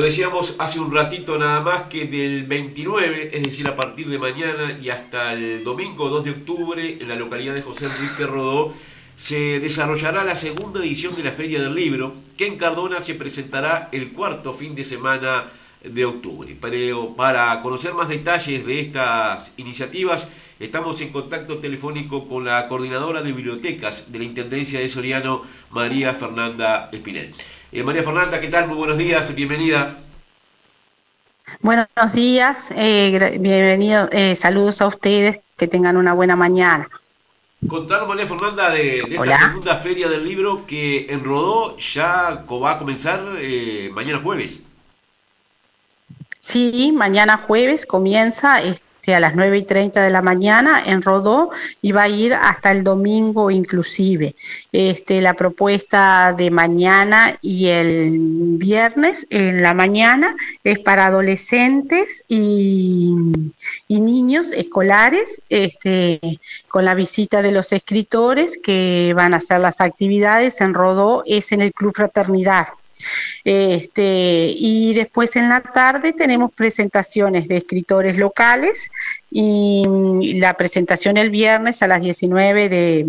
[0.00, 4.78] decíamos hace un ratito nada más que del 29, es decir, a partir de mañana
[4.82, 8.74] y hasta el domingo 2 de octubre, en la localidad de José Enrique Rodó,
[9.16, 13.88] se desarrollará la segunda edición de la Feria del Libro, que en Cardona se presentará
[13.92, 15.46] el cuarto fin de semana
[15.82, 16.56] de octubre.
[16.60, 20.28] Pero para conocer más detalles de estas iniciativas,
[20.58, 26.12] estamos en contacto telefónico con la coordinadora de bibliotecas de la Intendencia de Soriano, María
[26.12, 27.32] Fernanda Espinel.
[27.72, 28.68] Eh, María Fernanda, ¿qué tal?
[28.68, 29.96] Muy buenos días, bienvenida.
[31.60, 36.88] Buenos días, eh, bienvenido, eh, saludos a ustedes, que tengan una buena mañana.
[37.66, 42.78] Contanos, María Fernanda, de, esta segunda feria del libro que en Rodó ya va a
[42.78, 43.22] comenzar
[43.92, 44.60] mañana jueves.
[46.38, 48.62] Sí, mañana jueves comienza.
[48.62, 51.50] Este, a las 9 y 30 de la mañana en Rodó
[51.82, 54.34] y va a ir hasta el domingo inclusive.
[54.72, 58.18] Este, la propuesta de mañana y el
[58.58, 60.34] viernes en la mañana
[60.64, 63.14] es para adolescentes y,
[63.88, 66.20] y niños escolares, este,
[66.68, 71.52] con la visita de los escritores que van a hacer las actividades en Rodó, es
[71.52, 72.66] en el Club Fraternidad.
[73.44, 78.88] Este, y después en la tarde tenemos presentaciones de escritores locales
[79.30, 79.84] y
[80.34, 83.06] la presentación el viernes a las 19 de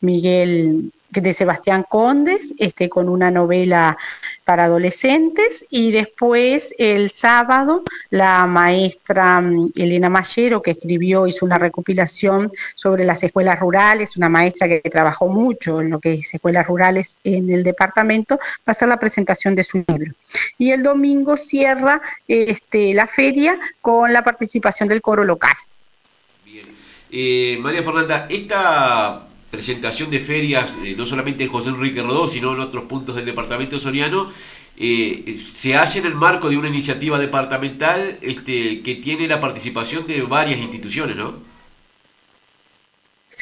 [0.00, 3.96] Miguel de Sebastián Condes, este, con una novela
[4.44, 11.58] para adolescentes, y después el sábado la maestra mm, Elena Mayero, que escribió, hizo una
[11.58, 16.66] recopilación sobre las escuelas rurales, una maestra que trabajó mucho en lo que es escuelas
[16.66, 20.12] rurales en el departamento, va a hacer la presentación de su libro.
[20.58, 25.54] Y el domingo cierra este, la feria con la participación del coro local.
[26.44, 26.66] Bien.
[27.10, 32.52] Eh, María Fernanda, esta presentación de ferias, eh, no solamente en José Enrique Rodó, sino
[32.54, 34.30] en otros puntos del departamento soriano,
[34.76, 40.06] eh, se hace en el marco de una iniciativa departamental este, que tiene la participación
[40.06, 41.55] de varias instituciones, ¿no?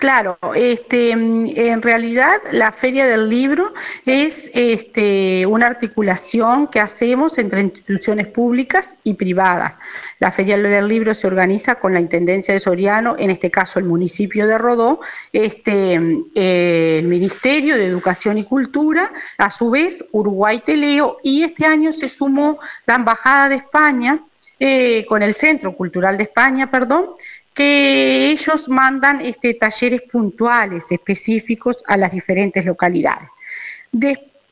[0.00, 3.74] Claro, este, en realidad la Feria del Libro
[4.06, 9.76] es este, una articulación que hacemos entre instituciones públicas y privadas.
[10.18, 13.84] La Feria del Libro se organiza con la Intendencia de Soriano, en este caso el
[13.84, 15.00] municipio de Rodó,
[15.34, 15.96] este,
[16.34, 22.08] el Ministerio de Educación y Cultura, a su vez Uruguay Teleo, y este año se
[22.08, 24.18] sumó la Embajada de España
[24.62, 27.10] eh, con el Centro Cultural de España, perdón,
[27.60, 33.32] que ellos mandan este, talleres puntuales, específicos a las diferentes localidades.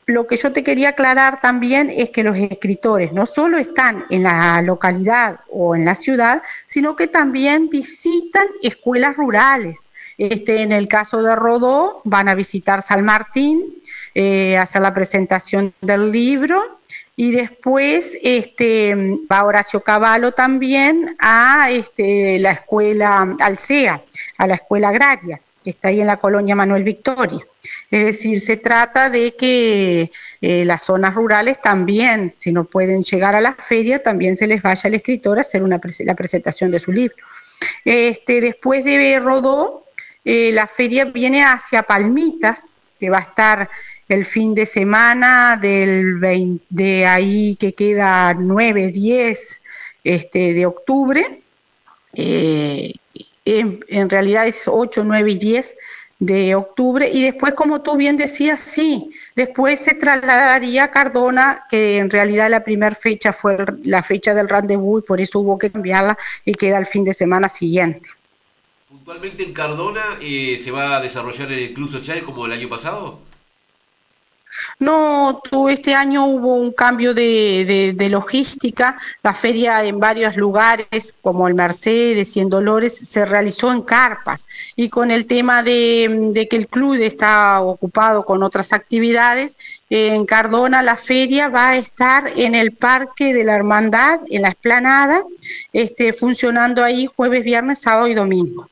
[0.06, 4.24] lo que yo te quería aclarar también es que los escritores no solo están en
[4.24, 9.88] la localidad o en la ciudad, sino que también visitan escuelas rurales.
[10.18, 13.82] Este, en el caso de Rodó, van a visitar San Martín,
[14.14, 16.77] eh, hacer la presentación del libro
[17.16, 18.94] y después este,
[19.30, 24.04] va Horacio Cavallo también a este, la escuela Alcea,
[24.36, 27.40] a la escuela agraria, que está ahí en la colonia Manuel Victoria.
[27.90, 33.34] Es decir, se trata de que eh, las zonas rurales también, si no pueden llegar
[33.34, 36.78] a la feria, también se les vaya al escritor a hacer una la presentación de
[36.78, 37.16] su libro.
[37.84, 39.86] Este, después de Rodó,
[40.24, 43.70] eh, la feria viene hacia Palmitas, que va a estar
[44.08, 46.20] el fin de semana del
[46.70, 49.60] de ahí que queda 9, 10
[50.04, 51.42] este, de octubre.
[52.14, 52.94] Eh,
[53.44, 55.74] en, realidad es 8, 9 y 10
[56.20, 61.98] de octubre y después, como tú bien decías, sí, después se trasladaría a Cardona, que
[61.98, 65.70] en realidad la primera fecha fue la fecha del rendezvous y por eso hubo que
[65.70, 68.10] cambiarla y queda el fin de semana siguiente.
[68.88, 73.27] ¿Puntualmente en Cardona eh, se va a desarrollar el club social como el año pasado?
[74.78, 78.96] No, tú, este año hubo un cambio de, logística.
[79.22, 84.46] La feria en varios lugares, como el Mercedes y en Dolores, se realizó en carpas.
[84.76, 89.56] Y con el tema de, que el club está ocupado con otras actividades,
[89.90, 94.48] en Cardona la feria va a estar en el Parque de la Hermandad, en la
[94.48, 95.22] Esplanada,
[95.72, 98.68] este, funcionando ahí jueves, viernes, sábado y domingo.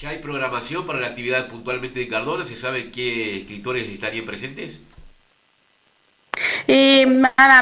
[0.00, 2.44] ¿Ya hay programación para la actividad puntualmente de Cardona?
[2.44, 4.80] ¿Se sabe qué escritores estarían presentes?
[6.66, 7.06] Eh,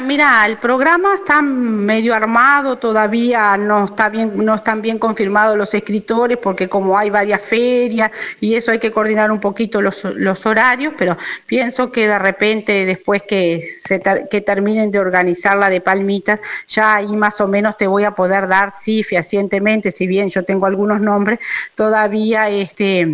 [0.03, 5.73] mira, el programa está medio armado, todavía no está bien, no están bien confirmados los
[5.73, 10.05] escritores, porque como hay varias ferias y eso hay que coordinar un poquito los,
[10.45, 15.81] horarios, pero pienso que de repente después que se que terminen de organizar la de
[15.81, 20.29] Palmitas, ya ahí más o menos te voy a poder dar sí fehacientemente, si bien
[20.29, 21.39] yo tengo algunos nombres,
[21.75, 23.05] todavía este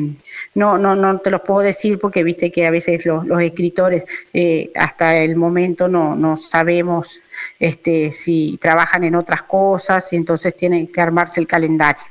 [0.53, 4.03] no, no, no te los puedo decir porque viste que a veces los, escritores
[4.33, 7.21] eh, hasta el momento no, no sabemos
[7.59, 12.03] este, si trabajan en otras cosas y entonces tienen que armarse el calendario.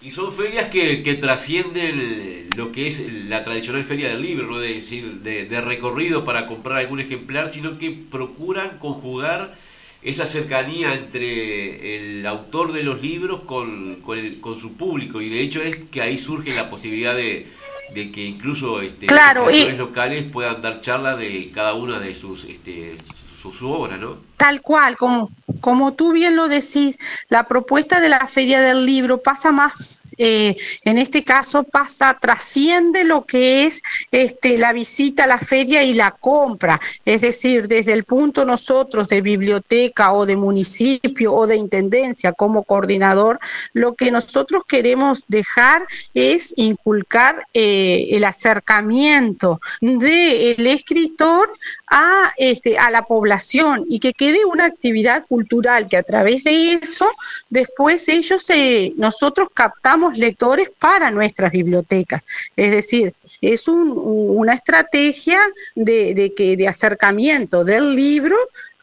[0.00, 4.60] Y son ferias que, que, trascienden lo que es la tradicional feria del libro, ¿no?
[4.60, 9.56] de, decir, de, recorrido para comprar algún ejemplar, sino que procuran conjugar
[10.00, 15.20] esa cercanía entre el autor de los libros con, con, su público.
[15.20, 17.48] Y de hecho es que ahí surge la posibilidad de,
[17.94, 22.44] de que incluso este, claro, los locales puedan dar charlas de cada una de sus,
[22.44, 22.98] este,
[23.40, 24.27] su, su obra, ¿no?
[24.38, 25.30] Tal cual, como,
[25.60, 26.96] como tú bien lo decís,
[27.28, 33.04] la propuesta de la Feria del Libro pasa más, eh, en este caso pasa, trasciende
[33.04, 33.80] lo que es
[34.10, 36.80] este, la visita a la feria y la compra.
[37.04, 42.64] Es decir, desde el punto nosotros de biblioteca o de municipio o de intendencia como
[42.64, 43.38] coordinador,
[43.72, 51.48] lo que nosotros queremos dejar es inculcar eh, el acercamiento del escritor
[51.86, 56.74] a, este, a la población y que quede una actividad cultural que a través de
[56.74, 57.08] eso
[57.50, 62.22] después ellos, eh, nosotros captamos lectores para nuestras bibliotecas.
[62.56, 65.40] Es decir, es una estrategia
[65.74, 68.36] de, que, de acercamiento del libro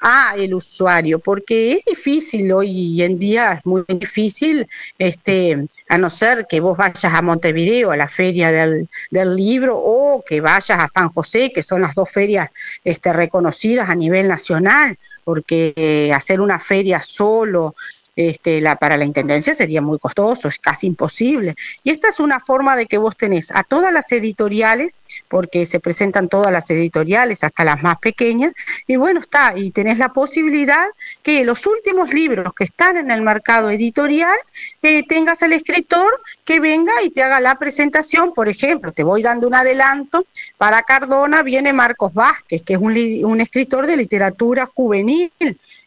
[0.08, 4.68] a el usuario, porque es difícil hoy en día, es muy difícil,
[5.00, 9.76] este, a no ser que vos vayas a Montevideo, a la feria del, del libro,
[9.78, 12.52] o que vayas a San José, que son las dos ferias
[12.84, 17.74] este, reconocidas a nivel nacional, porque eh, hacer una feria solo
[18.16, 21.56] este, la, para la intendencia sería muy costoso, es casi imposible.
[21.84, 24.96] Y esta es una forma de que vos tenés a todas las editoriales,
[25.28, 28.54] porque se presentan todas las editoriales, hasta las más pequeñas,
[28.88, 30.86] y bueno, está, y tenés la posibilidad
[31.24, 34.38] que los últimos libros que están en el mercado editorial,
[34.82, 36.12] eh, tengas al escritor
[36.44, 40.26] que venga y te haga la presentación, por ejemplo, te voy dando un adelanto,
[40.58, 45.32] para Cardona viene Marcos Vázquez, que es un, un escritor de literatura juvenil,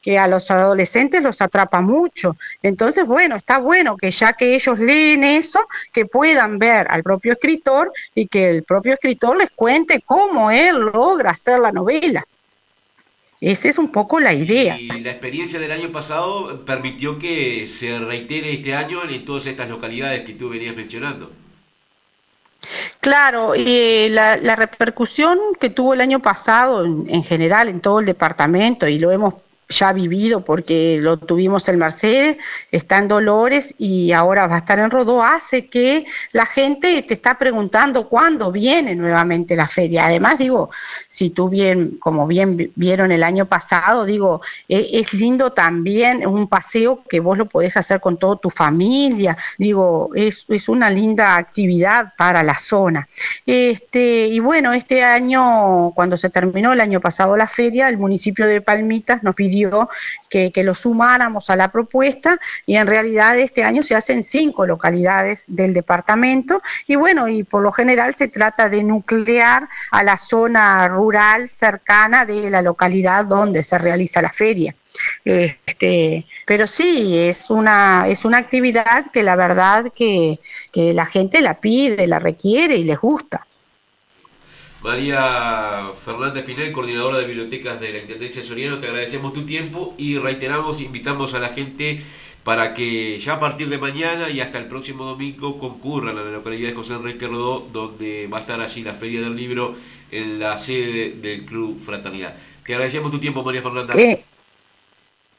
[0.00, 2.36] que a los adolescentes los atrapa mucho.
[2.62, 5.60] Entonces, bueno, está bueno que ya que ellos leen eso,
[5.92, 9.07] que puedan ver al propio escritor y que el propio escritor
[9.38, 12.26] les cuente cómo él logra hacer la novela.
[13.40, 14.78] Esa es un poco la idea.
[14.78, 19.68] Y la experiencia del año pasado permitió que se reitere este año en todas estas
[19.68, 21.30] localidades que tú venías mencionando.
[23.00, 28.00] Claro, y la, la, repercusión que tuvo el año pasado en, en, general en todo
[28.00, 29.34] el departamento, y lo hemos
[29.68, 32.38] ya vivido porque lo tuvimos en Mercedes,
[32.70, 37.14] está en Dolores y ahora va a estar en Rodó, hace que la gente te
[37.14, 40.06] está preguntando cuándo viene nuevamente la feria.
[40.06, 40.70] Además, digo,
[41.06, 46.48] si tú bien, como bien vieron el año pasado, digo, es, es lindo también un
[46.48, 51.36] paseo que vos lo podés hacer con toda tu familia, digo, es, es una linda
[51.36, 53.06] actividad para la zona.
[53.44, 58.46] Este, y bueno, este año, cuando se terminó el año pasado la feria, el municipio
[58.46, 59.57] de Palmitas nos pidió
[60.28, 65.44] que, lo sumáramos a la propuesta y en realidad este año se hacen cinco localidades
[65.48, 70.88] del departamento y bueno, y por lo general se trata de nuclear a la zona
[70.88, 74.74] rural cercana de la localidad donde se realiza la feria.
[75.24, 80.40] Este, pero sí, es una, es una actividad que la verdad que,
[80.72, 83.47] que la gente la pide, la requiere y les gusta.
[84.82, 89.94] María Fernanda Espinel, coordinadora de bibliotecas de la Intendencia de Soriano, te agradecemos tu tiempo
[89.98, 92.00] y reiteramos, invitamos a la gente
[92.44, 96.30] para que ya a partir de mañana y hasta el próximo domingo concurran a la
[96.30, 99.74] localidad de José Enrique Rodó, donde va a estar allí la Feria del Libro
[100.12, 102.36] en la sede del Club Fraternidad.
[102.62, 103.94] Te agradecemos tu tiempo, María Fernanda.
[103.98, 104.24] Eh,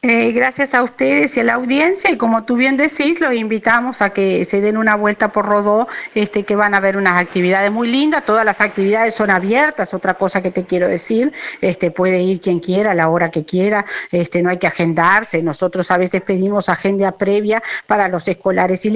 [0.01, 4.01] eh, gracias a ustedes y a la audiencia y como tú bien decís, los invitamos
[4.01, 7.69] a que se den una vuelta por Rodó, este, que van a ver unas actividades
[7.69, 12.21] muy lindas, todas las actividades son abiertas, otra cosa que te quiero decir, este, puede
[12.21, 15.97] ir quien quiera a la hora que quiera, este, no hay que agendarse, nosotros a
[15.97, 18.91] veces pedimos agenda previa para los escolares y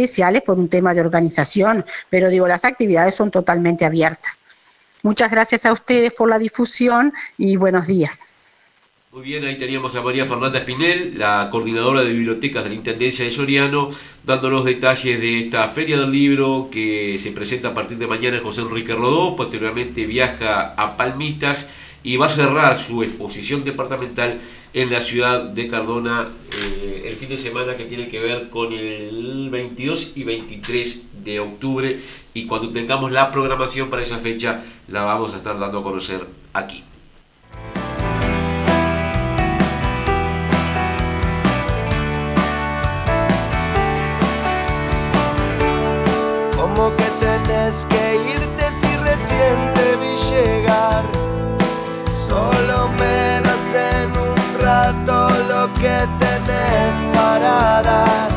[0.46, 4.40] por un tema de organización, pero digo, las actividades son totalmente abiertas.
[5.02, 8.33] Muchas gracias a ustedes por la difusión y buenos días.
[9.14, 13.24] Muy bien, ahí teníamos a María Fernanda Espinel, la coordinadora de bibliotecas de la Intendencia
[13.24, 13.92] de Soriano,
[14.24, 18.38] dando los detalles de esta Feria del Libro que se presenta a partir de mañana
[18.38, 21.70] en José Enrique Rodó, posteriormente viaja a Palmitas
[22.02, 24.42] y va a cerrar su exposición departamental
[24.74, 28.74] en la ciudad de Cardona eh, el fin de semana que tiene que ver con
[28.74, 32.00] el 22 y 23 de octubre
[32.34, 36.26] y cuando tengamos la programación para esa fecha la vamos a estar dando a conocer
[36.54, 36.84] aquí.
[47.74, 51.04] tienes que irte si recién te vi llegar.
[52.28, 58.33] Solo me das en un rato lo que tenés para dar.